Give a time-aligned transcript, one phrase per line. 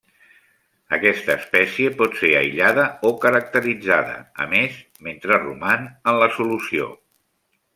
[0.95, 6.89] Aquesta espècie pot ser aïllada o caracteritzada, a més, mentre roman en la solució.